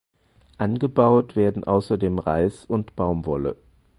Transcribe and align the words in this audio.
Angebaut 0.57 1.35
werden 1.35 1.63
außerdem 1.63 2.17
Reis 2.17 2.65
und 2.65 2.95
Baumwolle. 2.95 3.55